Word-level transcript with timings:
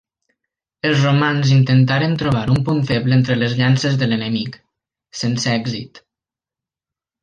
Els 0.89 1.03
romans 1.07 1.51
intentaren 1.57 2.17
trobar 2.23 2.43
un 2.55 2.65
punt 2.71 2.81
feble 2.93 3.17
entre 3.21 3.39
les 3.45 3.55
llances 3.63 4.03
de 4.03 4.11
l'enemic, 4.11 4.61
sense 5.25 5.57
èxit. 5.63 6.07